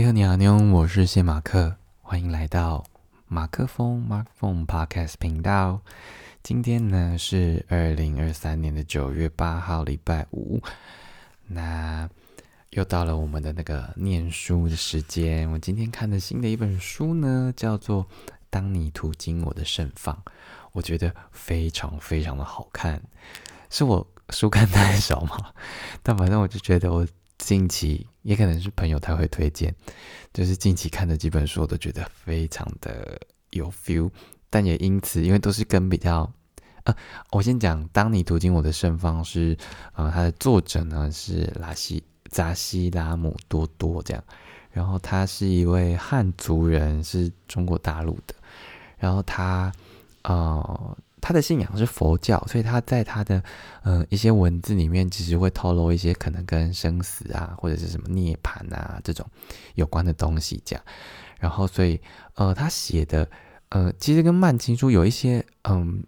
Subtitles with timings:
[0.00, 2.82] 你好，你好，妞，我是谢马克，欢迎来到
[3.26, 5.82] 马克风 Mark Phone Podcast 频道。
[6.42, 10.62] 今天呢是二零二三年的九月八号，礼拜五。
[11.48, 12.08] 那
[12.70, 15.46] 又到了我们的那个念书的时间。
[15.50, 18.04] 我今天看的新的一本书呢，叫做
[18.48, 20.16] 《当你途经我的盛放》，
[20.72, 23.02] 我觉得非常非常的好看。
[23.68, 25.52] 是我书看太少嘛？
[26.02, 27.06] 但反正我就觉得我。
[27.40, 29.74] 近期也可能是朋友他会推荐，
[30.32, 33.18] 就是近期看的几本书，我都觉得非常的
[33.50, 34.10] 有 feel，
[34.48, 36.30] 但也因此，因为都是跟比较，
[36.84, 36.94] 呃，
[37.32, 39.56] 我先讲，当你途经我的盛放是，
[39.94, 44.22] 呃，它的作者呢是拉西扎西拉姆多多这样，
[44.70, 48.34] 然后他是一位汉族人，是中国大陆的，
[48.98, 49.72] 然后他，
[50.22, 50.96] 呃。
[51.20, 53.42] 他的信仰是佛教，所以他在他的
[53.82, 59.26] 呃一些文字里面，其实会透露一些可能跟生死啊，或者是什么涅槃啊这种
[59.74, 60.80] 有关的东西讲。
[61.38, 61.98] 然后，所以
[62.34, 63.28] 呃，他写的
[63.70, 66.04] 呃，其实跟曼青书有一些嗯，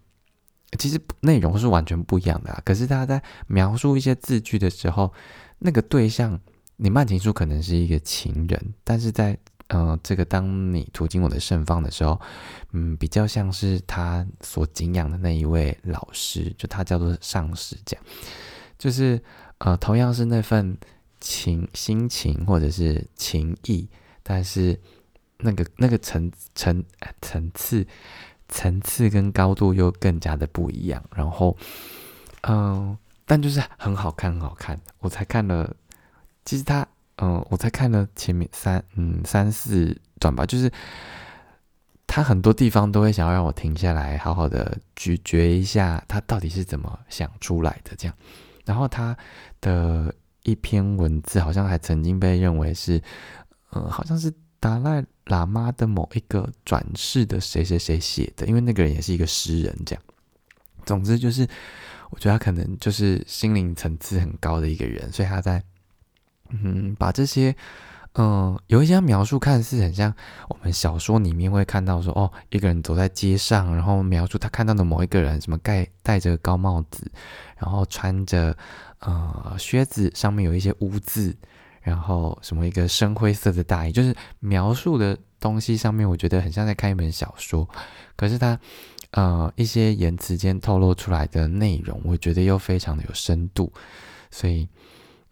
[0.78, 2.60] 其实内容是完全不一样的啊。
[2.64, 5.12] 可是他在描述一些字句的时候，
[5.58, 6.38] 那个对象，
[6.76, 9.38] 你曼青书可能是一个情人，但是在
[9.74, 12.20] 嗯，这个当你途经我的盛放的时候，
[12.72, 18.04] 嗯，比较像是他所敬仰的那一位老师，就他叫做上师，这样，
[18.76, 19.18] 就是
[19.58, 20.76] 呃，同样是那份
[21.20, 23.88] 情心情或者是情谊，
[24.22, 24.78] 但是
[25.38, 26.84] 那个那个层层
[27.22, 27.86] 层次
[28.50, 31.02] 层次跟高度又更加的不一样。
[31.16, 31.56] 然后，
[32.42, 34.78] 嗯，但就是很好看，很好看。
[34.98, 35.74] 我才看了，
[36.44, 36.86] 其实他。
[37.24, 40.68] 嗯，我才看了前面三嗯三四段吧，就是
[42.04, 48.16] 他很多地方都会想要让我停下来，好好的咀嚼一下他到底是怎么想出来的这样。
[48.64, 49.16] 然后他
[49.60, 53.00] 的一篇文字好像还曾经被认为是，
[53.70, 60.02] 嗯，好像是达赖喇嘛的某一个转世的谁谁谁写的，因为那个人也是一个诗人这样。
[60.84, 61.46] 总之就是，
[62.10, 65.62] 我觉得他可能就是心灵层次很高的一个人，所以他在。
[66.52, 67.54] 嗯，把这些，
[68.14, 70.14] 嗯，有一些描述看似很像
[70.48, 77.10] 我们小说里面会看到说，哦，一个人走在街上，然后描述他看到的某一个人，什么盖戴着高帽子，
[77.56, 78.54] 然后穿着
[78.98, 81.34] 呃靴子，上面有一些污渍，
[81.80, 87.66] 然后什么一个深灰色的大衣，就是描述的东西上面，我觉得很像在看一本小说，
[88.14, 88.58] 可是他
[89.12, 93.72] 呃一些言辞间透露出来的内容，我觉得又非常的有深度，
[94.30, 94.68] 所以。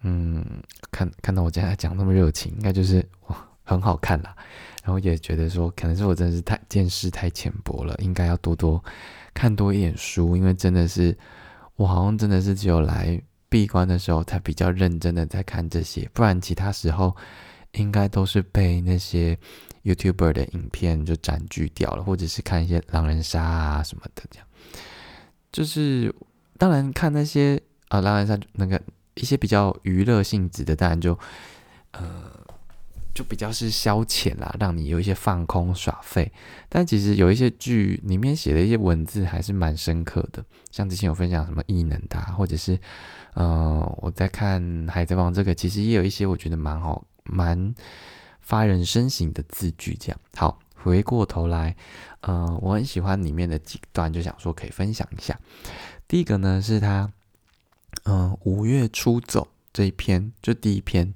[0.02, 0.44] 嗯，
[0.90, 4.34] 看看到我今天讲那么热情，应该就是哇很好看啦。
[4.82, 8.82] 然后也觉得说，可能是我真的是太见识太浅薄了，应该要多多
[9.34, 10.34] 看多一点书。
[10.36, 11.16] 因为真的是
[11.76, 17.14] 我好像真的是只有来闭关的时候才比较认真的在看这些，不然其他时候
[17.72, 19.38] 应该都是被那些
[19.84, 24.46] YouTuber 的影片就占据掉了，或者是看一些狼人杀啊什么的这样。
[25.52, 26.14] 就是
[26.56, 28.80] 当然看那些啊狼人杀那个。
[29.14, 31.18] 一些比较娱乐性质的，当然就，
[31.92, 32.30] 呃，
[33.12, 36.30] 就比较是消遣啦，让你有一些放空耍废。
[36.68, 42.78] 但其实有一些剧里面写的一些文字还是蛮深刻的，像之前有分享什么异能的，或者是，
[43.34, 47.74] 呃，我在看《海贼王》这个，其实也有一些我觉得蛮好、蛮
[48.40, 49.96] 发人深省的字句。
[49.98, 51.74] 这样好，回过头来，
[52.20, 55.38] 呃，我很喜欢里面的几段，就想说可以分享一下。
[56.06, 57.12] 第一个呢是他。
[58.04, 61.12] 嗯，五月初走这一篇就第一篇，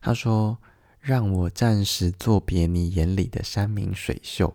[0.00, 0.58] 他说
[1.00, 4.54] ：“让我暂时作别你眼里的山明水秀，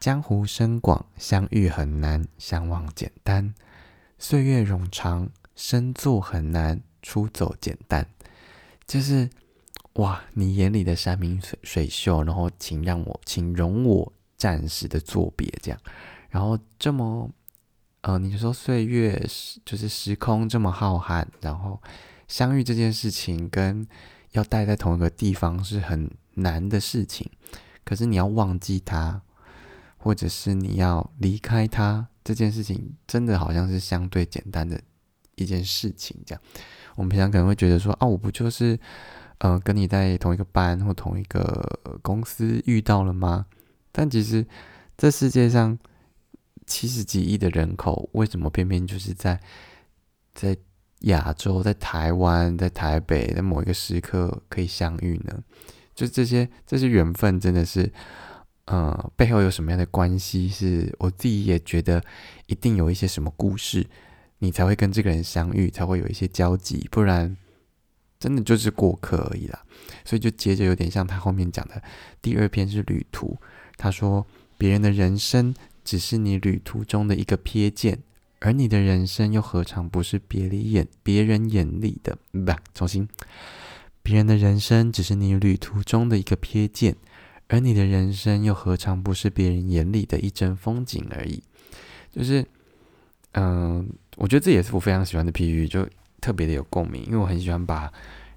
[0.00, 3.54] 江湖深广，相遇很难，相望简单；
[4.18, 8.06] 岁月冗长，深作很难，出走简单。”
[8.86, 9.30] 就是
[9.94, 15.80] 哇，你眼里的山明水水秀，然后请让我，请容我暂时的作别，这样，
[16.28, 17.30] 然后这么。
[18.02, 21.80] 呃，你说岁月是就是时空这么浩瀚，然后
[22.26, 23.86] 相遇这件事情跟
[24.32, 27.30] 要待在同一个地方是很难的事情，
[27.84, 29.22] 可是你要忘记他，
[29.98, 34.80] 或者是你要离开他这件事情，真的好像是相对简单的
[35.36, 36.16] 一件事情。
[36.26, 36.42] 这样，
[36.96, 38.76] 我们平常可能会觉得说，啊，我不就是
[39.38, 43.46] 呃跟你在同一个班或同一个公司遇到了吗？
[43.92, 44.44] 但其实
[44.98, 45.78] 这世界上。
[46.66, 49.40] 七十几亿的人口，为什么偏偏就是在
[50.34, 50.56] 在
[51.00, 55.42] 亚洲、在台湾、在台北的某一个时刻可以相遇呢？
[55.94, 57.92] 就这些这些缘分，真的是，
[58.64, 60.48] 呃，背后有什么样的关系？
[60.48, 62.02] 是我自己也觉得
[62.46, 63.86] 一定有一些什么故事，
[64.38, 67.36] 你才会跟这个人相遇，才会有一些交集，不然
[68.18, 69.62] 真的就是过客而已啦。
[70.04, 71.82] 所以就接着有点像他后面讲的
[72.22, 73.36] 第二篇是旅途，
[73.76, 74.24] 他说
[74.56, 77.98] 别人的人生只是你旅途中的一个瞥见，
[78.40, 82.18] 而你的人生又何尝不是别里眼别人眼里的？
[82.32, 83.08] 不，重新，
[84.02, 86.96] 别人的人生只是你旅途中的一个瞥见，
[87.48, 91.42] 而你的人生又何尝不是别人眼里的一帧风景而已？
[92.10, 92.44] 就是，
[93.32, 95.88] 嗯，我觉得这也是我非常喜欢的譬喻，就
[96.20, 97.92] 特别的有共鸣，因为我很喜欢把。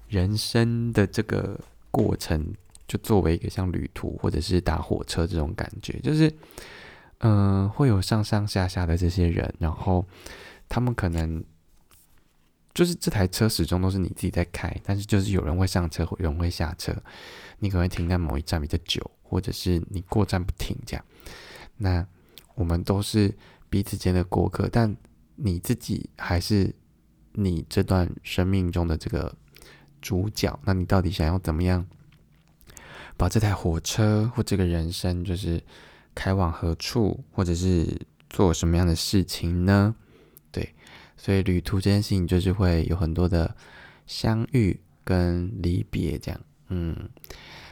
[0.08, 1.58] 人生的这个
[1.90, 2.54] 过程，
[2.86, 6.32] 就作为一个像旅途或者是搭火车这种感觉，就是，
[7.18, 10.06] 嗯，会有上上下下的这些人，然后
[10.68, 11.44] 他们可能
[12.74, 16.94] 就是这台车始终都是你自己在开，但是就是有人会上车，有人会下车，
[17.58, 21.04] 你可能停在某一站比较久，或者是你过站不停这样。
[21.76, 22.06] 那
[22.54, 23.34] 我们都是
[23.68, 24.96] 彼此间的过客，但
[25.34, 26.74] 你自己还是
[27.32, 29.34] 你这段生命中的这个。
[30.02, 31.84] 主角，那你到底想要怎么样
[33.16, 35.60] 把这台火车或这个人生，就是
[36.16, 37.96] 开往何处，或者是
[38.28, 39.94] 做什么样的事情呢？
[40.50, 40.74] 对，
[41.16, 43.54] 所以旅途这件事情就是会有很多的
[44.08, 46.40] 相遇跟离别，这样。
[46.70, 47.08] 嗯，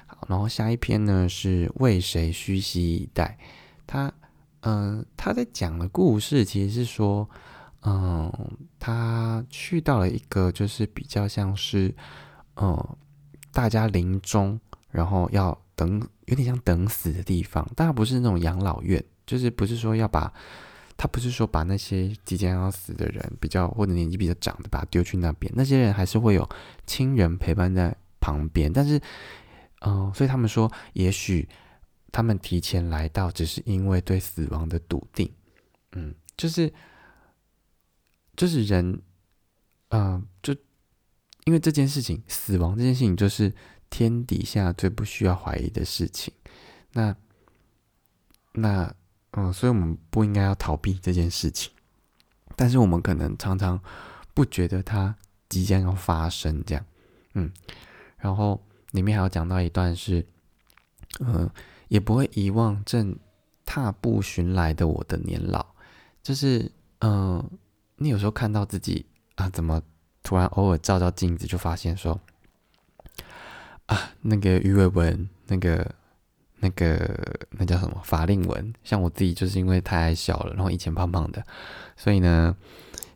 [0.07, 3.37] 好，然后下一篇呢是为谁虚席以待？
[3.85, 4.13] 他，
[4.61, 7.29] 嗯，他在讲的故事其实是说，
[7.83, 8.33] 嗯，
[8.79, 11.93] 他去到了一个就是比较像是。
[12.57, 12.97] 嗯，
[13.51, 14.61] 大家临终，
[14.93, 17.69] 然后要等，有点像等死的地方。
[17.75, 20.33] 当然不是那种养老院，就是不是说要把
[20.97, 25.53] 他不是说把那些即将要死的人，比较或者年纪比较长的，把他丢去那边。
[25.55, 26.49] 那些人还是会有
[26.87, 28.73] 亲人陪伴在旁边。
[28.73, 29.01] 但是，
[29.81, 31.49] 嗯，所以他们说，也许
[32.13, 35.31] 他们提前来到，只是因为对死亡的笃定。
[35.93, 36.73] 嗯，就是
[38.37, 39.03] 就是人，
[39.89, 40.55] 嗯，就。
[41.47, 43.53] 因为这件事情，死亡这件事情就是
[43.95, 46.35] 天底下最不需要怀疑的事情。
[46.91, 47.15] 那
[48.53, 48.93] 那
[49.31, 51.71] 嗯，所以我们不应该要逃避这件事情。
[52.57, 53.81] 但是我们可能常常
[54.35, 55.15] 不觉得它
[55.49, 56.85] 即将要发生，这样
[57.35, 57.49] 嗯。
[58.17, 58.61] 然后
[58.91, 60.27] 里面还有讲到一段是，
[61.21, 61.49] 嗯，
[61.87, 63.17] 也不会遗忘正
[63.65, 65.65] 踏步寻来的我的年老。
[66.21, 66.69] 就是
[66.99, 67.49] 嗯，
[67.95, 69.07] 你有时候看到自己
[69.37, 69.81] 啊，怎么？
[70.25, 72.19] 突然偶尔照照镜子，就发现说，
[73.87, 75.95] 啊，那个鱼尾纹，那个、
[76.61, 78.73] 那个、那叫什么法令纹？
[78.83, 81.45] 像我自己就是因为太爱笑了，然后以前胖胖的，
[81.97, 82.57] 所以呢，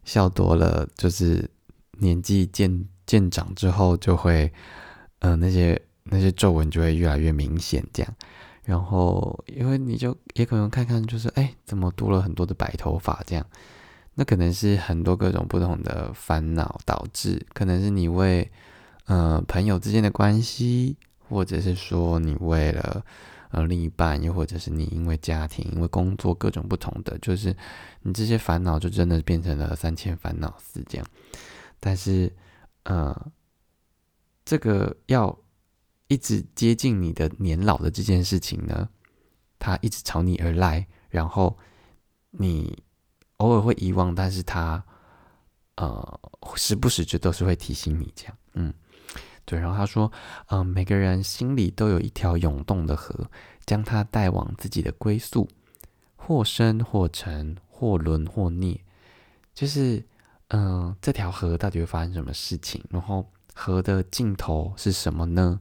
[0.05, 1.49] 笑多了，就是
[1.93, 4.53] 年纪渐渐长之后，就会，
[5.21, 8.15] 嗯，那些那些皱纹就会越来越明显，这样。
[8.65, 13.47] 然后，因为你就也可能看看，就是哎，怎么多了很多的白头发，这样。
[14.15, 18.51] 那可能是很多各种不同的烦恼导致，可能是你为
[19.09, 20.97] 呃朋友之间的关系，
[21.29, 23.05] 或者是说你为了
[23.51, 27.55] 呃另一半，又或者是你因为家庭、因为工作各种不同的，就是
[28.03, 31.07] 你这些烦恼就真的变成了三千烦恼丝这样。
[31.81, 32.33] 但是
[32.85, 33.33] 呃，
[34.45, 35.37] 这个要
[36.07, 38.89] 一直接近你的年老的这件事情呢，
[39.59, 41.59] 它一直朝你而来，然后
[42.31, 42.85] 你。
[43.39, 44.85] 偶尔会遗忘，但是他，
[45.77, 46.21] 呃，
[46.57, 48.75] 时不时就都是会提醒你这样，嗯，
[49.49, 49.59] 对。
[49.59, 50.13] 然后他说，
[50.49, 53.31] 嗯，每个人心里都有一条涌动的河，
[53.65, 55.49] 将它带往自己的归宿，
[56.17, 58.79] 或深或沉，或轮或涅，
[59.55, 60.05] 就是，
[60.49, 62.85] 嗯，这条河到底会发生什么事情？
[62.91, 65.59] 然后河的尽头是什么呢？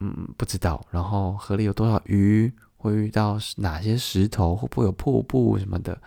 [0.00, 0.86] 嗯，不知道。
[0.92, 2.52] 然后河里有多少鱼？
[2.76, 4.54] 会遇到哪些石头？
[4.54, 6.00] 会不会有瀑布什么的？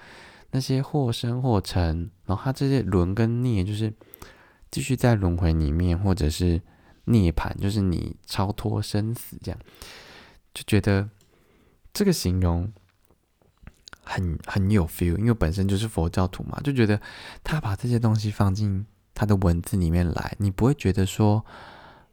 [0.52, 3.92] 那些或深或沉，然后它这些轮跟涅，就是
[4.72, 6.62] 继续在轮回里面，或者是
[7.06, 9.60] 涅槃，就是你超脱生死这样，
[10.54, 11.10] 就觉得
[11.94, 12.72] 这个形容
[14.04, 17.02] 很很有 feel，因为本身就是佛教徒嘛，就觉得
[17.44, 21.46] 他把这些东西放进他的文字里面来，你不会觉得说。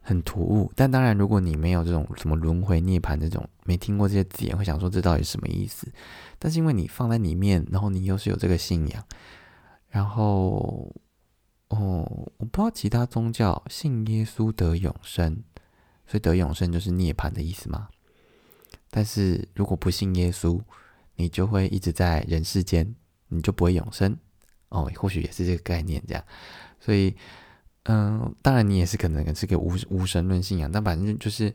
[0.06, 5.90] 很突兀，但当然，如果你没有这种什么轮回涅槃这种，没听过这些字眼，会想说这到底什么意思？
[6.38, 9.02] 但是因为你放在里面，然后你又是有这个信仰，
[9.88, 10.94] 然后
[11.74, 15.42] 哦，我不知道其他宗教信耶稣得永生，
[16.06, 17.88] 所以得永生就是涅槃的意思吗？
[18.90, 20.60] 但是如果不信耶稣，
[21.16, 22.94] 你就会一直在人世间，
[23.28, 24.16] 你就不会永生
[24.68, 26.24] 哦，或许也是这个概念这样，
[26.80, 27.14] 所以。
[27.86, 31.54] 嗯，当然你也是可能是个无无神论信仰，但反正就是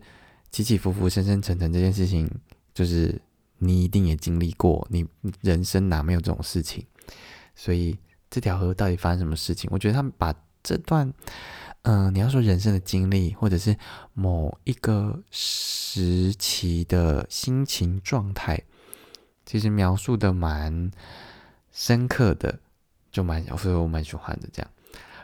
[0.51, 2.29] 起起伏伏、生生沉沉这件事情，
[2.71, 3.19] 就是
[3.57, 5.03] 你一定也经历过，你
[5.41, 6.85] 人生哪没有这种事情？
[7.55, 7.97] 所以
[8.29, 9.69] 这条河到底发生什么事情？
[9.71, 11.11] 我觉得他们把这段
[11.83, 13.75] 嗯，你要说人生的经历，或者是
[14.13, 18.61] 某一个时期的心情状态，
[19.45, 20.91] 其实描述的蛮
[21.71, 22.59] 深刻的，
[23.09, 24.71] 就蛮，所以我蛮喜欢的这样。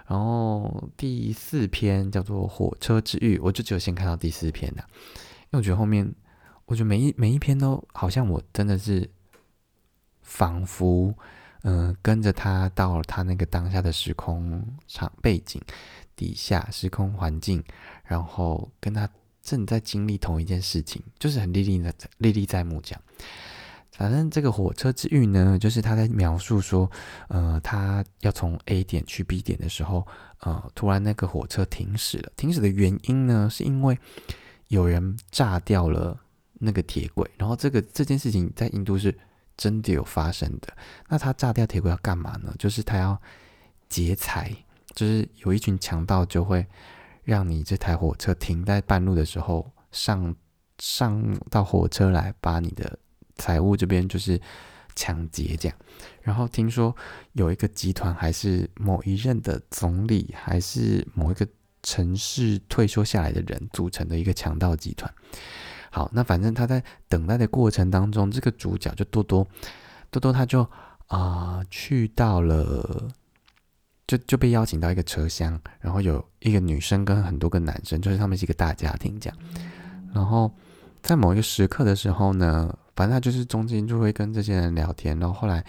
[0.08, 6.12] 然后第四篇叫做《火车之狱》，我就只有先看到第四篇的，因为我觉得后面，
[6.66, 9.10] 我觉得每一每一篇都好像我真的是
[10.22, 11.14] 仿佛。
[11.68, 15.60] 嗯，跟着他到他那个当下的时空场背景
[16.16, 17.64] 底下时空环境，
[18.04, 19.10] 然后跟他
[19.42, 23.02] 正在经历同一件事情，就是很历历在历历在目讲。
[23.92, 26.88] 反正这个火车之狱呢，就是他在描述说，
[27.30, 30.06] 呃，他要从 A 点去 B 点的时候，
[30.42, 32.32] 呃，突然那个火车停驶了。
[32.38, 33.98] 停驶的原因呢，是因为
[34.68, 36.16] 有人炸掉了
[36.54, 39.18] 那个铁轨，然后这个这件事情在印度是。
[39.58, 40.76] 真的有发生的，
[41.08, 42.54] 那他炸掉铁轨要干嘛呢？
[42.60, 43.20] 就是他要
[43.88, 44.52] 劫财，
[44.94, 46.66] 就是有一群强盗就会
[47.24, 50.36] 让你这台火车停在半路的时候上
[50.80, 53.00] 上到火车来，把你的
[53.36, 54.40] 财物这边就是
[54.96, 55.78] 抢劫这样。
[56.22, 56.96] 然后听说
[57.34, 61.48] 有一个集团，还是某一任的总理，还是某一个
[61.82, 65.14] 城市退休下来的人组成的一个强盗集团。
[65.96, 69.48] 好，那反正他在等待的过程当中，这个主角就多多，
[70.12, 70.70] 多多他就
[71.08, 73.08] 啊去到了，
[74.06, 79.40] 就就被邀请到一个车厢，然后有一个女生跟很多个男生，就是他们是一个大家庭这样。
[80.14, 80.52] 然后
[81.02, 85.64] 在某一个时刻的时候呢，反正他就是中间就会跟这些人聊天，然后后来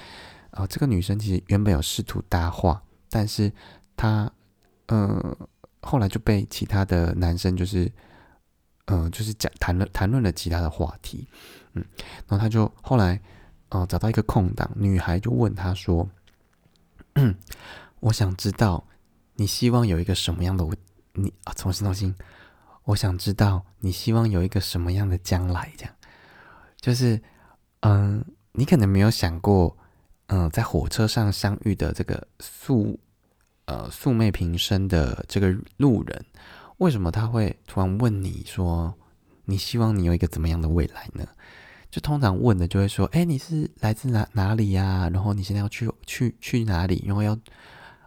[0.50, 3.52] 啊这个女生其实原本有试图搭话，但是
[3.96, 4.28] 她
[4.88, 5.36] 嗯
[5.82, 7.88] 后来就被其他的男生就是。
[8.86, 11.26] 嗯，就是讲谈论谈论了其他的话题，
[11.72, 11.84] 嗯，
[12.28, 13.20] 然后他就后来，
[13.70, 16.08] 呃，找到一个空档，女孩就问他说
[17.98, 18.86] ：“我想知道
[19.34, 20.64] 你希望有一个什么样的
[21.14, 21.52] 你啊？
[21.54, 22.14] 重新重新，
[22.84, 25.72] 我想知道你希望有一个什么样的将来？
[25.76, 25.92] 这样，
[26.80, 27.20] 就是
[27.80, 29.76] 嗯，你可能没有想过，
[30.28, 33.00] 嗯，在火车上相遇的这个素
[33.64, 36.24] 呃素昧平生的这个路人。”
[36.78, 38.94] 为什么他会突然问你说
[39.46, 41.26] ：“你希望你有一个怎么样的未来呢？”
[41.90, 45.08] 就通常问的就会说：“哎，你是来自哪哪里呀？
[45.10, 47.02] 然后你现在要去去去哪里？
[47.06, 47.38] 然后要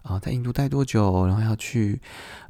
[0.02, 1.26] 啊在印度待多久？
[1.26, 2.00] 然后要去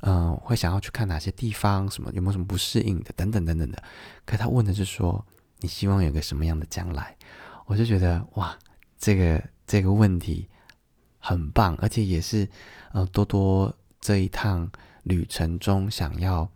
[0.03, 1.91] 嗯会想要去看哪些地方？
[1.91, 3.12] 什么有没有什么不适应的？
[3.17, 3.83] 等等等等的。
[4.27, 5.25] 可他问的是说
[5.61, 7.17] 你希望有个什么样的将来？
[7.65, 8.59] 我就觉得哇，
[8.99, 10.47] 这个这个问题
[11.19, 12.47] 很棒，而且也是
[12.93, 14.71] 呃多多这一趟。
[15.02, 16.50] 旅程中想要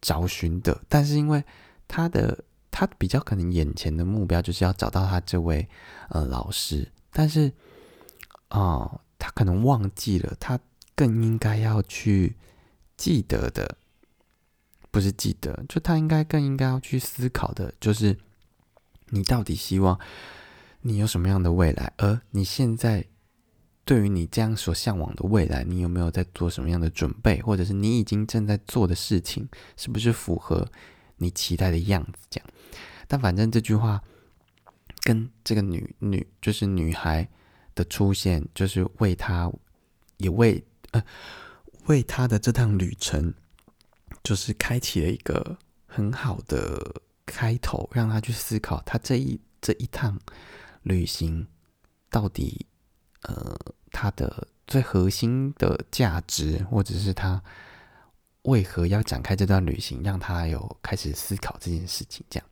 [0.00, 1.44] 找寻的，但是因为
[1.86, 5.68] 他的他比较可能眼前的目标就是要找到他这位
[6.08, 7.52] 呃老师，但是
[8.48, 10.58] 啊，他可能忘记了，他
[10.94, 12.36] 更应该要去
[12.96, 13.76] 记得的，
[14.90, 18.18] 不是记得，就他应该更应该要去思考的，就是
[19.10, 20.00] 你到底希望
[20.80, 23.06] 你有什么样的未来，而你现在。
[23.84, 30.70] 对于你这样所向往的未来，你有没有在做什么样的准备，或者是你已经正在做的事情，是不是符合
[31.16, 32.12] 你期待的样子？
[32.30, 32.48] 这样，
[33.08, 34.00] 但反正这句话
[35.02, 37.28] 跟这个女女就是女孩
[37.74, 39.52] 的出现，就是为她
[40.18, 41.02] 也为呃
[41.86, 43.34] 为她的这趟旅程，
[44.22, 50.20] 就是开启了一个很好的开头，让她去思考她这一这一趟
[50.84, 51.48] 旅行
[52.08, 52.66] 到底。
[53.22, 53.56] 呃，
[53.90, 57.40] 他的最核心的价值，或者是他
[58.42, 62.48] 为何要展开这段旅行，让他有开始思考这件事情，这样，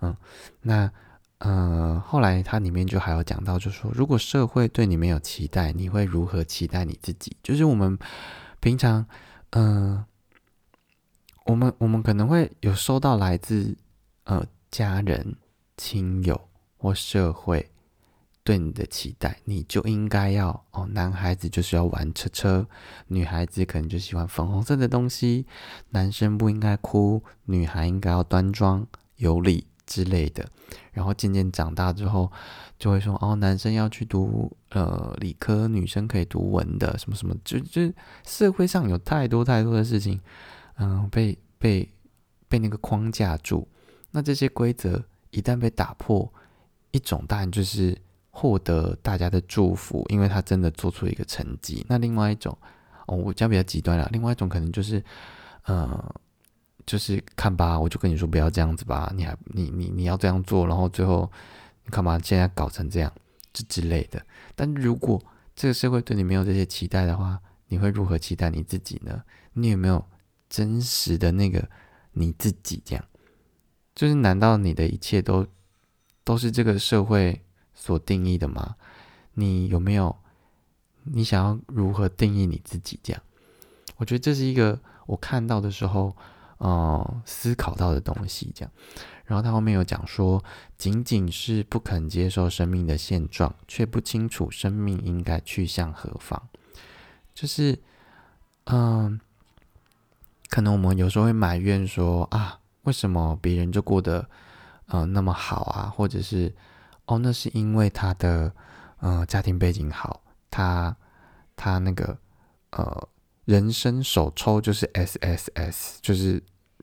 [0.00, 0.16] 嗯，
[0.62, 0.90] 那
[1.38, 7.36] 呃，后来他里面就还有讲到，就说如果社会对你没有期待，你会如何期待你自己？
[7.42, 7.98] 就是我们
[8.60, 9.06] 平常，
[9.50, 10.04] 嗯，
[11.44, 13.76] 我们我们可能会有收到来自
[14.24, 15.36] 呃家人、
[15.76, 16.48] 亲友
[16.78, 17.70] 或社会。
[18.48, 20.88] 对你的期待，你就应该要哦。
[20.92, 22.66] 男孩子就是要玩车车，
[23.08, 25.44] 女孩子可能就喜欢粉红色的东西。
[25.90, 28.86] 男生不应该哭，女孩应该要端庄
[29.16, 30.48] 有礼之类的。
[30.92, 32.32] 然后渐渐长大之后，
[32.78, 37.92] 就会说哦，男生要去读呃理科，女生可以读文的，什么什么，就就
[38.24, 40.18] 社会上有太多太多的事情，
[40.78, 41.86] 嗯，被被
[42.48, 43.68] 被那个框架住。
[44.12, 46.32] 那这些规则一旦被打破，
[46.92, 47.94] 一种当然就是。
[48.38, 51.84] 获得大家的祝福，因为他真的做出一个成绩。
[51.88, 52.56] 那另外一种，
[53.08, 54.08] 哦，我讲比较极端了。
[54.12, 55.02] 另外一种可能就是，
[55.64, 56.14] 呃，
[56.86, 61.28] 就是看吧，我就跟你说不要这样子吧，你还你你你要这样做，然后最后
[61.84, 63.12] 你干嘛现在搞成这样，
[63.52, 64.24] 这之类的。
[64.54, 65.20] 但如果
[65.56, 69.20] 这个社会对你没有这些期待的话，你会如何期待你自己呢？
[69.54, 70.04] 你有没有
[70.48, 71.68] 真实的那个
[72.12, 72.80] 你自己？
[72.84, 73.04] 这样，
[73.96, 75.44] 就是难道你的一切都
[76.22, 77.42] 都是这个社会
[77.78, 78.74] 所定义的吗？
[79.34, 80.14] 你有没有
[81.04, 82.98] 你想要如何定义你自己？
[83.02, 83.22] 这样，
[83.96, 86.14] 我觉得这是一个我看到的时候，
[86.58, 88.50] 呃，思考到的东西。
[88.54, 88.70] 这样。
[89.24, 90.42] 然后他后面有讲说，
[90.76, 96.48] 仅仅是不肯接受生命的现状，却不清楚生命应该去向何方。
[97.34, 97.78] 就是，
[98.64, 99.20] 嗯，
[100.48, 104.28] 可能我们有时候会埋怨说啊，为什么别人就过得
[104.86, 105.92] 嗯那么好啊？
[105.94, 106.52] 或者是
[107.08, 108.52] 哦，那是因为他的
[109.00, 110.96] 嗯家庭背景好，他
[111.56, 112.16] 他那个
[112.70, 113.08] 呃
[113.44, 116.42] 人生首抽就是 S S S，就是。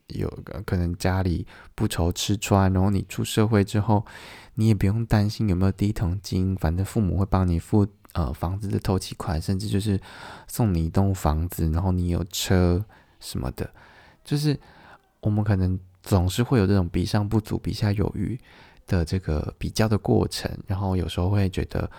[0.10, 4.06] 有个可能家里不愁吃穿，然后你出社会之后，
[4.54, 10.00] 你也不用担心有没有第一桶金，反正父母会帮你付呃房子的头期款，甚至就是
[10.48, 12.86] 送你一栋房子，然后你有车
[13.20, 13.68] 什么的，
[14.24, 14.56] 就是
[15.22, 18.40] 我们可能总是会有这种比上不足，比下有余
[18.88, 21.90] 的这个比较的过程，然后有时候会觉得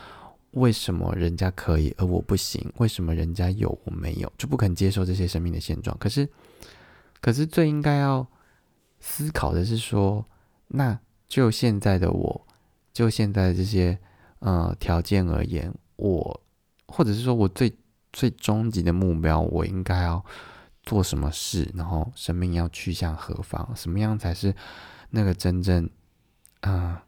[0.53, 6.29] 为什么人家可以而我不行，为什么人家有我没有，就不肯接受这些生命的现状，可是。
[7.19, 8.25] 可是最应该要
[9.01, 10.25] 思考的是说，
[10.69, 12.47] 那就现在的我，
[12.93, 13.99] 就现在这些
[14.39, 16.41] 呃条件而言，我
[16.87, 17.75] 或者是说我最
[18.13, 20.25] 最终极的目标，我应该要
[20.85, 21.69] 做什么事？
[21.75, 23.69] 然后生命要去向何方？
[23.75, 24.55] 什么样才是
[25.11, 25.89] 那个真正
[26.71, 27.03] 啊？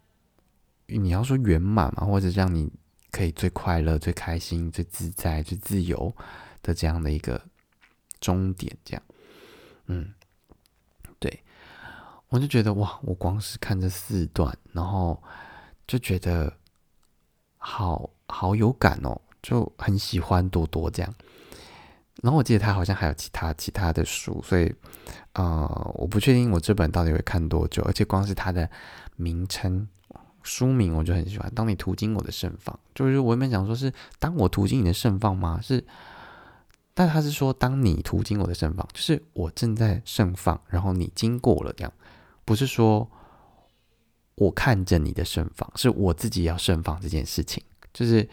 [0.86, 2.72] 你要说圆满嘛，或者让你
[3.10, 6.14] 可以最快乐、最开心、最自在、最自由
[6.62, 7.38] 的这样的一个
[8.20, 9.02] 终点，这样。
[9.84, 10.14] 嗯，
[11.18, 11.44] 对，
[12.28, 15.22] 我就觉得哇，我光是看这四段，然后
[15.86, 16.50] 就觉得
[17.58, 21.14] 好好有感哦，就很喜欢多多这样。
[22.22, 24.74] 然后我记得他好像还有其他其他的书，所以
[25.34, 27.82] 呃，我不确定我这本到底会看多久。
[27.84, 28.68] 而且光是他的
[29.18, 29.86] 名称
[30.42, 31.52] 书名，我就很喜欢。
[31.54, 35.60] 当你途经我的盛放，就是我原本想说是当我途经你的盛放吗？
[35.62, 35.84] 是。
[36.94, 41.92] 但他是说，当你途经我的盛放，就是我正在盛放，然后你经过了这样，
[42.44, 43.08] 不是说
[44.34, 47.62] 我看着你的盛放，是我自己要盛放这件事情。
[47.94, 48.28] 就是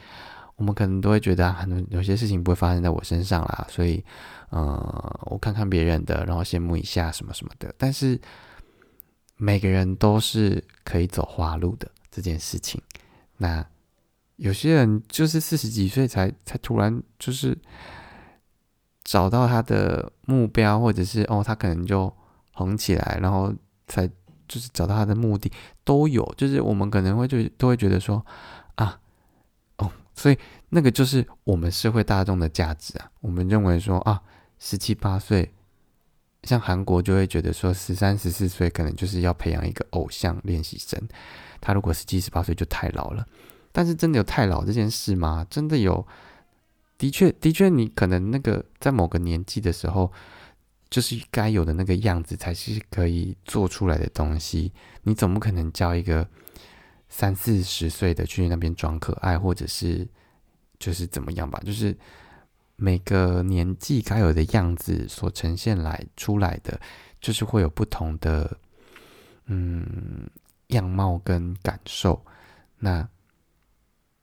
[0.56, 4.04] 我们可能都会觉得很多有些事情不会发生在我身上啦，所以，
[4.50, 7.72] 呃，我看看别人的，然后羡慕一下什么什么的。
[7.78, 8.20] 但是
[9.38, 12.82] 每个人都是可以走花路的这件事情。
[13.38, 13.66] 那
[14.38, 17.58] 有些人就是四十几岁才才突然就是。
[19.08, 22.12] 找到他的目标，或者是哦，他可能就
[22.54, 23.54] 红起来，然后
[23.86, 24.08] 才
[24.48, 25.52] 就是找到他的目的
[25.84, 26.26] 都有。
[26.36, 28.26] 就是我们可能会就都会觉得说
[28.74, 29.00] 啊，
[29.78, 30.36] 哦，所以
[30.70, 33.12] 那个就是我们社会大众的价值啊。
[33.22, 34.24] 我们认为说啊，
[34.58, 35.54] 十七八岁，
[36.46, 40.98] 像韩国就会觉得说十三十四岁可能就是要培养一个偶像练习生。
[41.60, 43.26] 他如果十七十八岁就太老了。
[43.72, 45.46] 但是真的有太老这件事吗？
[45.50, 46.08] 真的有？
[46.98, 50.10] 的确，的确，你可能那个在某个年纪的时候，
[50.90, 54.72] 就是该有的那个样子才是可以做出来的东西。
[55.04, 56.26] 你总不可能叫一个
[57.10, 60.08] 三四十岁的去那边装可爱，或者是
[60.80, 61.62] 就是怎么样吧？
[61.66, 61.94] 就是
[62.76, 66.80] 每个年纪该有的样子所呈现来出来的，
[67.20, 68.58] 就是会有不同的
[69.46, 70.30] 嗯
[70.68, 72.26] 样貌跟感受。
[72.80, 73.08] 那。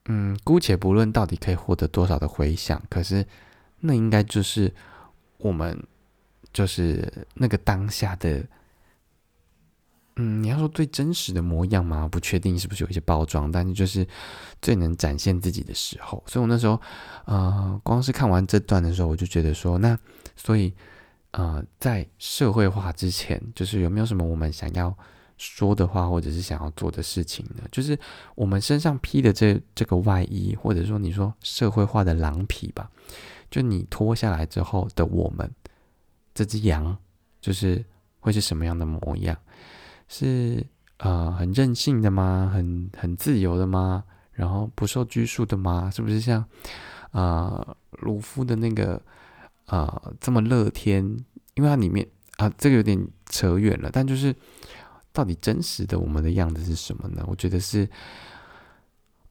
[0.07, 3.25] 嗯，姑且不论到底可以获得多少的回响，可是
[3.79, 4.75] 那应该就是
[5.38, 5.81] 我们
[6.53, 8.45] 就是那个当下的，
[10.16, 12.09] 嗯，你要说最真实的模样吗？
[12.11, 14.07] 不确定是不是有一些包装，但是就是
[14.61, 16.22] 最能展现自己的时候。
[16.27, 16.81] 所以我那时候，
[17.25, 19.98] 呃，光是看完这段的时候，我就觉得说，那
[20.37, 20.72] 所以，
[21.33, 24.96] 呃，在社会化之前，就是有没有什么我们想要。
[25.38, 27.64] 说的话，或者是想要做的事情呢？
[27.72, 27.98] 就是
[28.37, 32.88] 我们身上披的这这个外衣，或者说你说社会化的狼皮吧，
[33.51, 35.51] 就你脱下来之后的我们，
[36.33, 36.96] 这只羊
[37.40, 37.85] 就是
[38.20, 39.37] 会是什么样的模样？
[40.12, 40.66] 是
[40.98, 42.51] 呃很任性的吗？
[42.55, 44.05] 很很自由的吗？
[44.33, 45.90] 然后不受拘束的吗？
[45.90, 46.44] 是不是像
[47.12, 49.01] 啊鲁夫的那个
[49.64, 51.03] 啊这么乐天？
[51.55, 54.37] 因为它里面啊这个有点扯远了，但就是。
[55.14, 57.22] 到底真实的我们的样子是什么呢？
[57.29, 57.87] 我觉得是，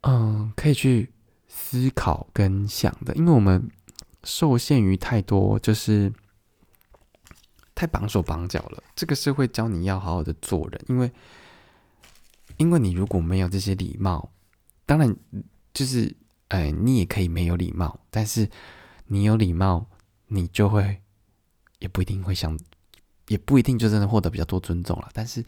[0.01, 1.09] 嗯，可以去
[1.47, 3.67] 思考跟想的，因为我们
[4.23, 6.13] 受限于太多，就是
[7.81, 8.83] 太绑手绑脚了。
[8.95, 11.11] 这个社会教你要好好的做人，因为，
[12.57, 14.31] 因为你如果没有这些礼貌，
[14.85, 15.15] 当然
[15.73, 16.15] 就是，
[16.49, 18.47] 哎，你也可以没有礼貌，但是
[19.07, 19.87] 你有礼貌，
[20.27, 21.01] 你就会
[21.79, 22.55] 也不一定会想，
[23.29, 25.09] 也不一定就真的获得比较多尊重了。
[25.11, 25.43] 但是，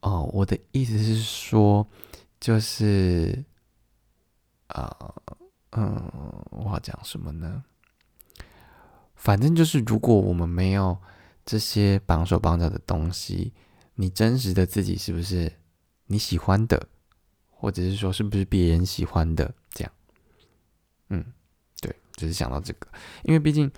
[0.00, 1.88] 哦，我的意思是说，
[2.40, 3.44] 就是
[4.66, 5.14] 啊，
[5.70, 6.10] 嗯，
[6.50, 7.62] 我要讲什么呢？
[9.14, 10.98] 反正就是，如果我们没有
[11.44, 13.52] 这些绑手绑脚的东西，
[13.96, 15.52] 你真实的自己是不是
[16.06, 16.88] 你喜欢的，
[17.50, 19.54] 或者是说是不是别人喜欢的？
[19.70, 19.92] 这样，
[21.10, 21.24] 嗯，
[21.80, 22.88] 对，只是想到这个，
[23.24, 23.70] 因为毕竟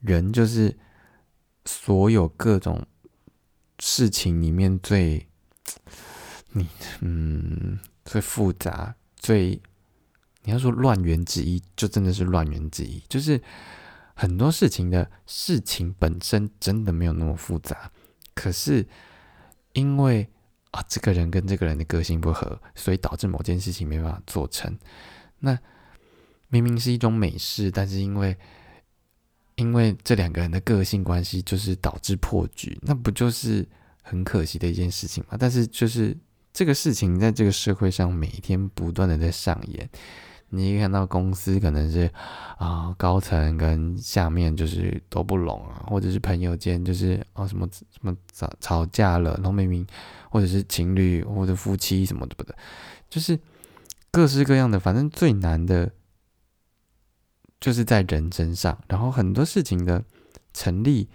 [0.00, 0.76] 人就是
[1.64, 2.86] 所有各种
[3.78, 5.26] 事情里面最
[6.52, 6.68] 你
[7.00, 9.60] 嗯最复杂、最
[10.42, 13.40] 你要说乱源之一，就真的是乱源之一，就是。
[14.14, 17.90] 很多事情的事情本身真的没有那么复杂，
[18.34, 18.86] 可是
[19.72, 20.28] 因为
[20.70, 24.76] 啊，这个人跟这个人的个性不合，所以导致某件事情没办法做成。
[25.40, 25.58] 那
[26.48, 28.36] 明明是一种美事，但是因为
[29.56, 33.66] 因为这两个人的个性关系，就是导致破局，那不就是
[34.02, 35.36] 很可惜的一件事情吗？
[35.38, 36.16] 但是就是
[36.52, 39.90] 这个事情在这个社会上每天不断的在上演。
[40.56, 42.10] 你一看到公司可能是
[42.58, 49.86] 啊，高层跟下面就是都不拢啊，或者是朋友间就是啊什么什么吵吵架了，然后明明
[50.30, 52.56] 或者是情侣或者夫妻什么的不的，
[53.10, 53.38] 就是
[54.10, 55.90] 各式各样的，反正最难的
[57.60, 60.04] 就是在人身上，然后很多事情的
[60.52, 61.08] 成立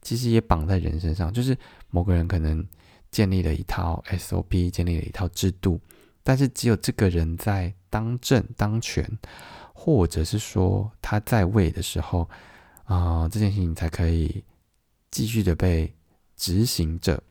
[0.00, 1.56] 其实也绑在人身上，就是
[1.90, 2.66] 某个人可能
[3.10, 5.80] 建立了一套 SOP，建立了一套制度。
[6.26, 9.08] 但是只有这个人在当政当权，
[9.72, 12.28] 或者是说他在位的时候，
[12.82, 14.42] 啊，这件事情才可以
[15.12, 15.94] 继续的被
[16.34, 17.22] 执行着。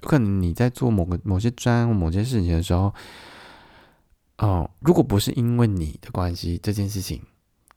[0.00, 2.92] 可能你在做某个某些专某些事情的时候，
[4.38, 7.22] 哦，如果不是因为你的关系，这件事情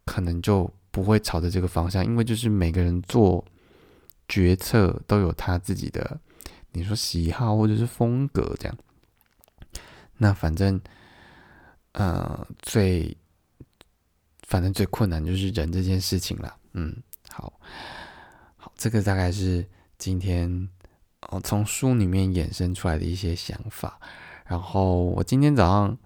[0.03, 2.03] 可能就不会朝着这个方向。
[2.03, 3.45] 因为就是每个人做
[4.27, 6.19] 决策都有他自己的，
[6.71, 8.75] 你说喜好或者是风格这样。
[10.17, 10.79] 那反正，
[11.91, 13.15] 呃，最
[14.43, 16.55] 反正最困难就是人这件事情了。
[16.73, 16.95] 嗯，
[17.29, 17.51] 好，
[18.55, 19.65] 好，这个大概是
[19.97, 20.69] 今天
[21.21, 23.99] 哦从书里面衍生出来的一些想法。
[24.45, 25.97] 然后我今天早上，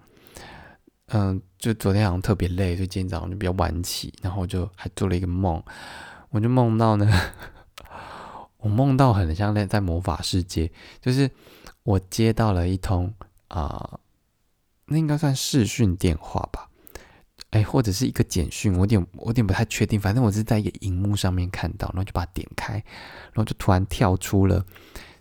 [1.08, 5.62] 嗯，就昨天好像特别累，所以今天早上就比较晚起，然后就还做了一个梦。
[6.30, 7.06] 我就梦到呢，
[8.58, 11.30] 我梦到很像在在魔法世界，就是
[11.82, 13.12] 我接到了一通。
[13.50, 14.00] 啊，
[14.86, 16.68] 那应该算视讯电话吧？
[17.50, 20.00] 哎，或者是一个简讯，我有点我有点不太确定。
[20.00, 24.64] 反正我是在一个荧幕上面看到，然后就把它点开，然后就突然跳出了，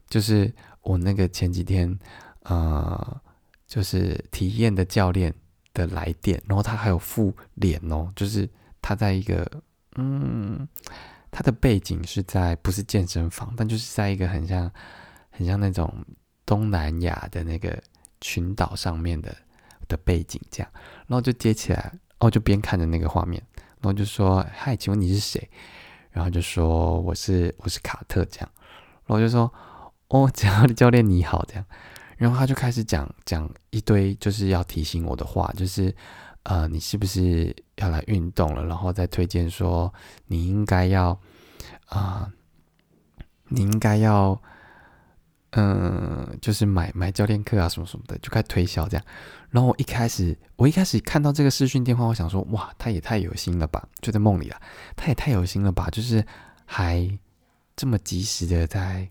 [0.07, 1.97] 就是我那个前几天
[2.43, 3.21] 呃，
[3.65, 5.33] 就是体验的教练
[5.73, 8.47] 的来电，然后他还有附脸哦，就是
[8.79, 9.49] 他在一个
[9.95, 10.67] 嗯，
[11.31, 14.71] 他的背景是在不是健身房，但就是在一个很像
[15.31, 16.05] 很像那种
[16.45, 17.81] 东南亚的那个。
[18.21, 19.35] 群岛上面的
[19.87, 20.71] 的背景这样，
[21.07, 25.49] 然后就接起来，哦，就边看着那个画面，然后就说：“嗨，请问你是谁？”
[26.11, 28.49] 然后就说：“我是我是卡特。”这样，
[29.05, 29.51] 然后就说
[30.09, 31.65] ：“哦，教教练你好。”这样，
[32.17, 35.95] 然后他就开始讲讲一堆就是要提醒我的话，就是
[36.43, 38.65] 呃，你是不是要来运动了？
[38.65, 39.93] 然后再推荐说
[40.27, 41.19] 你应该要
[41.87, 42.31] 啊，
[43.47, 44.39] 你应该要。
[45.51, 49.03] 嗯，就是买买教练课啊，什么什么的，就开始推销这样。
[49.49, 53.83] 然后我一开始，我一开始看到这个视讯电话，我想说，哇，他也太有心了吧！
[53.99, 54.61] 就在梦里啊，
[54.95, 55.89] 他也太有心了吧！
[55.89, 56.23] 就是
[56.65, 57.09] 还
[57.75, 59.09] 这么及时的在，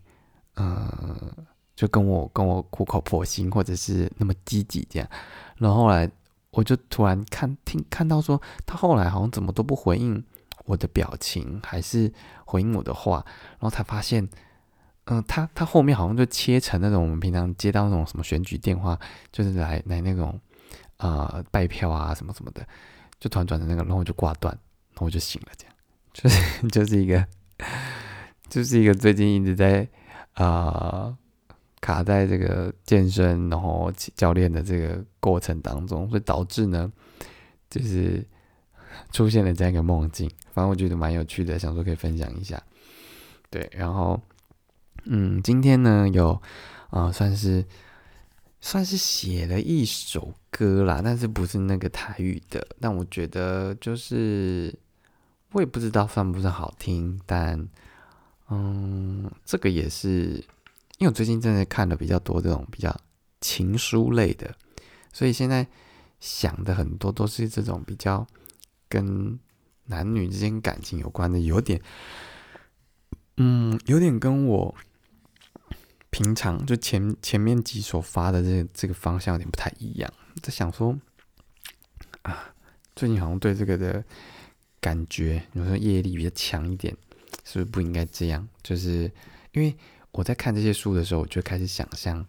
[0.54, 1.32] 嗯，
[1.74, 5.08] 就跟我跟我苦口婆心，或者是那么积极这样。
[5.56, 6.08] 然后后来
[6.52, 10.22] 我就突然看听看到说，他后来好像怎么都不回应
[10.66, 12.12] 我的表情，还是
[12.44, 13.24] 回应我的话，
[13.58, 14.28] 然后才发现。
[15.10, 18.98] 嗯，他他后面好像就切成那种我们平常接到那种什么选举电话，
[19.32, 20.38] 就是来来那种
[20.98, 22.66] 啊拜票啊什么什么的，
[23.18, 24.52] 就突然转成那个，然后就挂断，
[24.90, 25.74] 然后我就醒了，这样
[26.12, 27.26] 就是 就是一个
[28.50, 29.88] 就是一个最近一直在
[30.34, 31.16] 啊
[31.80, 36.92] 卡在这个健身然后教练的这个过程当中，所以导致呢
[37.70, 38.22] 就是
[39.10, 42.62] 出现了这样一个梦境，反正我觉得蛮有趣的，想说可以分享一下，
[43.48, 44.20] 对，然后。
[45.10, 46.40] 嗯，今天呢有
[46.90, 47.64] 啊，算是
[48.60, 52.66] 算是写了一首歌啦，但是不是那个台语的。
[52.78, 54.78] 但我觉得就是
[55.52, 57.66] 我也不知道算不算好听，但
[58.50, 60.44] 嗯，这个也是
[60.98, 62.94] 因为我最近正在看的比较多这种比较
[63.40, 64.54] 情书类的，
[65.10, 65.66] 所以现在
[66.20, 68.26] 想的很多都是这种比较
[68.90, 69.38] 跟
[69.86, 71.80] 男女之间感情有关的，有点，
[73.38, 74.74] 嗯，有点跟我
[76.18, 80.12] 平常就前前面几首发的这这个方向有点不太一样。
[80.42, 80.98] 在想说，
[82.22, 82.52] 啊，
[82.96, 84.02] 最近好像对这个的
[84.80, 86.92] 感觉，有时候业力比较强一点，
[87.44, 88.48] 是不是不应该这样？
[88.64, 89.04] 就是
[89.52, 89.72] 因为
[90.10, 92.26] 我在看这些书的时候，我就开始想象。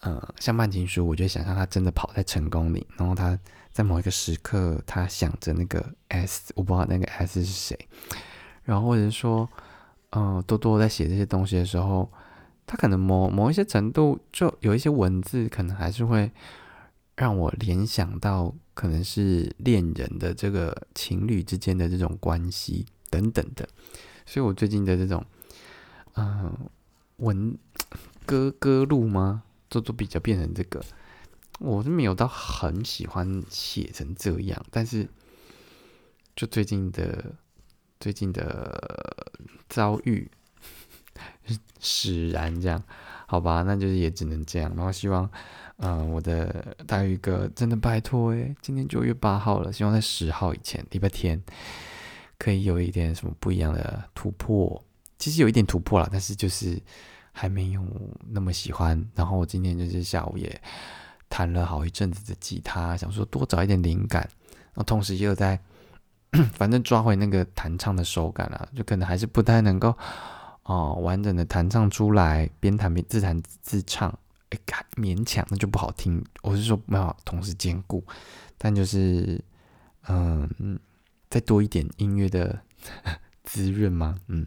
[0.00, 3.36] 呃，像曼情书，我就想象他真的跑在成功里，然后他
[3.72, 7.88] 在某一个时刻，他想着那个 S，我不知道那个 S 是谁。
[8.64, 9.48] 然后或者说，
[10.10, 12.08] 嗯，多多在写这些东西的时候，
[12.68, 16.30] 他可能某某一些程度，就有一些文字，可能还是会
[17.16, 23.66] 让我联想到，可能是恋人的这个情侣之间的这种关系等等的。
[24.26, 25.24] 所以我最近的这种，
[26.16, 26.54] 嗯，
[27.16, 27.56] 文
[28.26, 29.44] 歌歌路吗？
[29.70, 30.82] 都都比较变成这个，
[31.58, 35.08] 我是没有到很喜欢写成这样，但是
[36.36, 37.34] 就最近的
[37.98, 39.32] 最近的
[39.68, 40.30] 遭遇
[41.80, 42.82] 使然这样，
[43.26, 44.72] 好吧，那就是也只能这样。
[44.76, 45.28] 然后希望，
[45.78, 51.42] 嗯，我的大鱼哥真的拜托诶，今天九月八号了，希望在十号以前，礼拜天
[52.38, 54.84] 可以有一点什么不一样的突破。
[55.18, 56.80] 其实有一点突破了，但是就是。
[57.30, 57.80] 还没有
[58.28, 60.60] 那么喜欢，然后我今天就是下午也
[61.28, 65.56] 弹了好一阵子的吉他，想说多找一点灵感，然后同时又在
[66.52, 69.96] 反正抓回那个弹唱的手感啊，就可能还是不太能够
[70.68, 74.10] 哦完整的弹唱出来，边弹边自弹自唱，
[74.50, 74.58] 哎，
[74.96, 76.22] 勉强那就不好听。
[76.42, 78.04] 我是说没有同时兼顾，
[78.58, 79.42] 但就是
[80.08, 80.78] 嗯，
[81.30, 82.60] 再多一点音乐的
[83.44, 84.16] 滋润吗？
[84.26, 84.46] 嗯，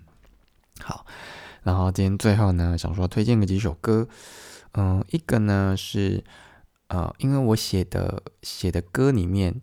[0.79, 1.07] 好。
[1.63, 4.07] 然后今天最后呢，想说推荐个几首歌，
[4.73, 6.23] 嗯，一个呢是
[6.89, 9.60] 呃，因为我写的写的歌里面，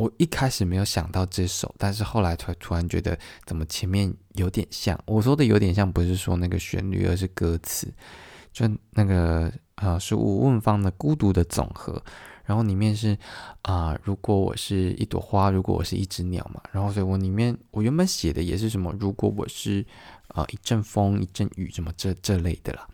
[0.00, 7.92] 我一开始没有想到这首，但是后来突突然觉得怎么前面有点像，我说的有点像，不是说那个旋律，而是歌词，
[8.50, 11.92] 就那个呃是吴问芳的《孤独的总和》，
[12.44, 13.16] 然后里面是
[13.62, 19.84] 啊，如果我是一朵花，如果我是一只鸟嘛，然后所以我里面我原本写的也是什么，如果我是。
[20.32, 22.86] 啊，一阵风，一阵雨，什么这这类的啦。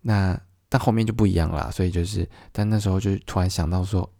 [0.00, 0.36] 那
[0.68, 4.12] 但后面就不一样啦，所以就是，但那时候就突然想到说，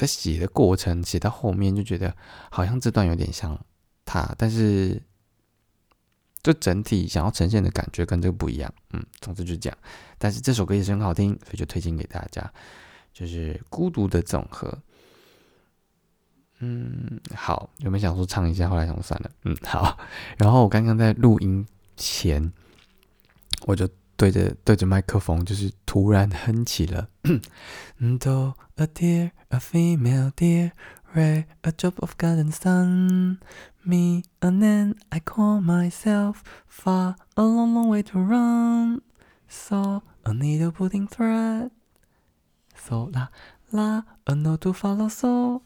[0.00, 2.16] 在写的过程写到后面就觉得
[2.50, 3.62] 好像这段有点像
[4.06, 4.98] 他，但是
[6.42, 8.72] 就整体想要呈现的感觉跟这个不一样。
[8.94, 9.78] 嗯，总之就这样。
[10.16, 12.50] 但是这首歌也是很好听，所以就推荐给大家，
[13.12, 14.68] 就是《孤独的总和》。
[16.60, 18.70] 嗯，好，有没有想说唱一下？
[18.70, 19.98] 后来想算了，嗯，好。
[20.38, 21.66] 然后我刚刚在录音
[21.98, 22.50] 前，
[23.66, 23.86] 我就
[24.19, 27.09] 对着对着麦克风，就是突然哼起了。
[27.23, 30.71] Do a deer, a female deer,
[31.13, 33.39] ray a drop of golden sun.
[33.83, 39.01] Me a man, I call myself far a long, long way to run.
[39.47, 41.71] So a needle putting thread.
[42.75, 43.27] So la
[43.71, 45.09] la a note to follow.
[45.09, 45.61] So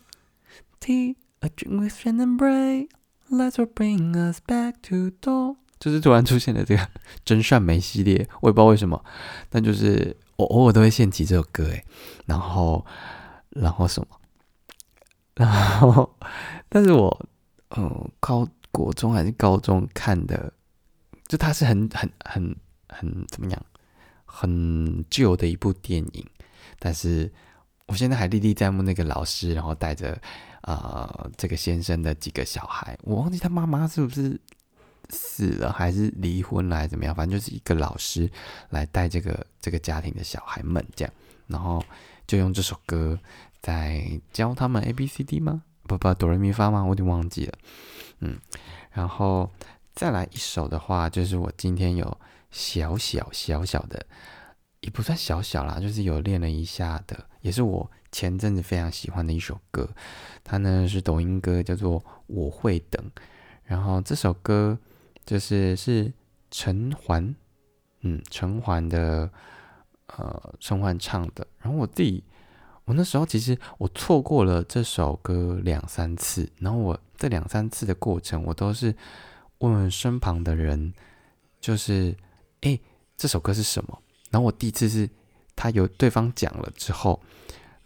[0.80, 2.88] Tea, a drink with Shannon Bray,
[3.30, 5.56] let's bring us back to door。
[5.85, 6.88] 就是突然出现了这个
[7.27, 9.05] 真善美系列，我也不知道为什么，
[9.51, 11.85] 但就是我偶尔都会献起这首歌诶，
[12.25, 12.87] 然后，
[13.51, 14.09] 然后什么，
[15.37, 15.47] 然
[15.81, 16.16] 后，
[16.70, 17.29] 但是我，
[17.77, 20.51] 嗯，高国中还是高中看的，
[21.29, 22.57] 就它是很很很
[22.88, 23.66] 很怎么样，
[24.25, 26.27] 很旧的一部电影，
[26.79, 27.31] 但是
[27.88, 30.18] 我现在还历历在目，那个老师，然后带着。
[30.66, 34.40] 呃，这个先生的几个小孩，我忘记他妈妈是不是
[35.11, 37.14] 死了，还是离婚了，还是怎么样？
[37.14, 38.31] 反正就是一个老师
[38.71, 41.14] 来带这个这个家庭的小孩们这样，
[41.47, 41.85] 然后
[42.27, 43.19] 就用这首歌
[43.61, 45.62] 在教他们 A B C D 吗？
[45.87, 46.83] 不不，哆来咪发吗？
[46.83, 47.59] 我有点忘记了。
[48.21, 48.38] 嗯，
[48.93, 49.51] 然后
[49.95, 52.19] 再来一首的话，就是我今天有
[52.51, 54.07] 小小小小的，
[54.81, 57.90] 也不算小小啦，就是有练了一下的，也是我。
[58.12, 59.90] 前阵子非常喜欢的一首歌，
[60.45, 63.05] 它呢是抖音歌，叫做《我会等》。
[63.64, 64.79] 然后这首歌
[65.24, 66.12] 就是是
[66.50, 67.34] 陈环，
[68.00, 69.30] 嗯，陈环的，
[70.08, 71.46] 呃，陈环唱的。
[71.58, 72.22] 然后我自己，
[72.84, 76.50] 我那时候其实我错过了这首歌两三次。
[76.58, 78.94] 然后我这两三次的过程，我都是
[79.58, 80.92] 问问身旁的人，
[81.60, 82.14] 就是
[82.60, 82.78] 哎，
[83.16, 83.98] 这首歌是什么？
[84.30, 85.08] 然后我第一次是
[85.56, 87.20] 他有对方讲了之后。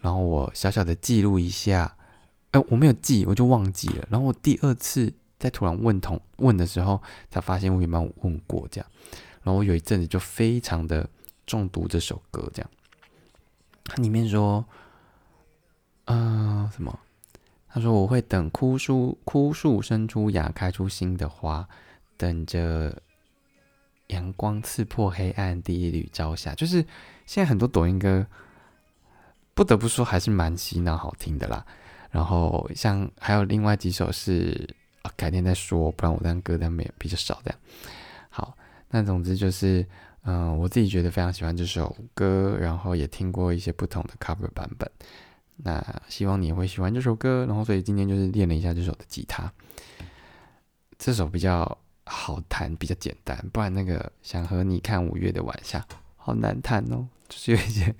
[0.01, 1.96] 然后我小小的记录一下，
[2.53, 4.07] 哎，我没有记，我就忘记了。
[4.09, 8.90] 然后我第二次在突然问同问的时候，才发现我有没有问过这样。
[9.42, 11.09] 然后我有一阵子就非常的
[11.46, 12.70] 中毒这首歌，这样。
[13.85, 14.64] 它里面说，
[16.07, 16.98] 嗯，什么？
[17.70, 21.68] 他说：“我会等枯树枯树生出芽，开出新的花，
[22.16, 23.03] 等着
[24.07, 26.83] 阳光刺破黑暗，第一缕朝霞。”就是
[27.27, 28.27] 现在很多抖音歌，
[29.53, 31.64] 不得不说还是蛮洗脑、好听的啦。
[32.11, 34.74] 然后像还有另外几首是
[35.16, 37.59] 改天再说，不然我这样歌单没有比较少这样。
[38.29, 38.57] 好，
[38.90, 39.87] 那总之就是，
[40.23, 44.90] 嗯，我自己觉得非常喜欢这首歌，然后也听过一些不同的 cover 版本。
[45.57, 49.53] 那希望你也会喜欢这首歌，然后所以今天就是练了一下这首的吉他。
[50.99, 55.85] 这首比较好弹，比较简单，不然那个想和你看五月的晚霞
[56.16, 57.94] 好难弹哦，就是有一些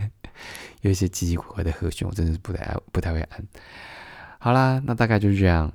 [0.83, 3.44] 有一些奇奇怪怪的和弦，我真的是不太不太会按。
[4.38, 5.73] 好啦，那大概就是这样。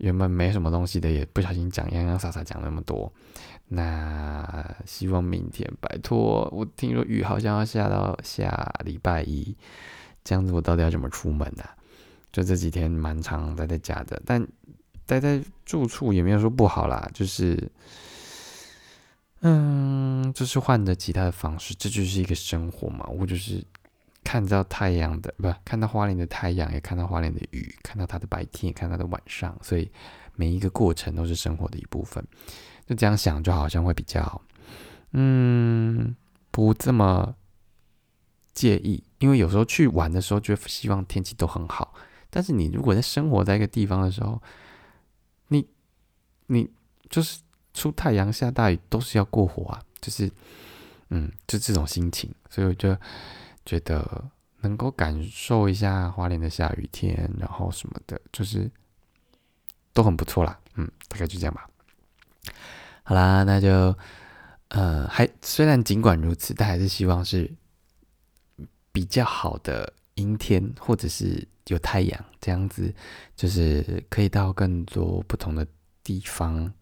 [0.00, 3.10] 原本没什么东西的，也不小心讲洋洋洒洒讲那么多。
[3.68, 9.56] 那希望明天拜托，我听说雨好像要下到下礼拜一。
[10.22, 11.64] 这样子我到底要怎么出门呢？
[12.32, 14.46] 就这几天蛮长待在家的，但
[15.06, 17.70] 待在住处也没有说不好啦，就是，
[19.40, 23.04] 嗯，就是换着其他的方式，这就是一个生活嘛。
[23.06, 23.64] 我就是
[24.24, 29.90] 看到太阳的，不看到花莲的太阳，也看到花莲的雨，看到它的白天，也看到它的晚上，所以
[30.34, 32.24] 每一个过程都是生活的一部分。
[32.86, 34.42] 就这样想，就好像会比较，
[35.12, 36.14] 嗯，
[36.50, 37.34] 不这么。
[38.52, 41.94] 介意，因为有时候去玩的时候，就希望天气都很好。
[42.28, 44.42] 但是你如果在生活在一个地方的时候，
[45.48, 45.66] 你
[46.48, 46.68] 你
[47.08, 47.40] 就是
[47.72, 50.30] 出太阳下大雨都是要过活啊，就是
[51.10, 52.34] 嗯，就这种心情。
[52.50, 53.00] 所以我觉得
[53.64, 58.70] 觉得能够感受一下花莲的下雨天，然后什么的，就是
[59.92, 60.58] 都很不错啦。
[60.74, 61.68] 嗯，大概就这样吧。
[63.02, 63.96] 好啦，那就
[64.68, 67.50] 呃，还虽然尽管如此，但还是希望是。
[68.92, 72.92] 比较好的阴天，或者是有太阳，这样子
[73.36, 75.64] 就是可以到更多不同的
[76.02, 76.74] 地方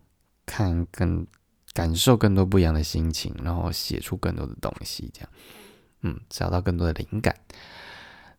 [0.46, 1.26] 看，更
[1.74, 5.30] 感受更多不一样的心情，然后写出更多的东西，这样，
[6.02, 7.34] 嗯，找到更多的灵感。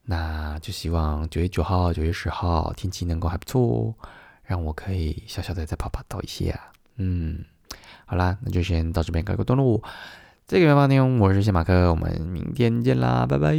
[0.03, 3.93] 那就希望九月九号、九月十号天气能够还不错，
[4.43, 6.57] 让我可以小小的再跑跑到一些。
[6.95, 7.45] 嗯，
[8.05, 9.83] 好啦，那就先到这边告一个段落。
[10.47, 13.53] 这个原发内容，我是小马克，我们明天见啦，拜拜。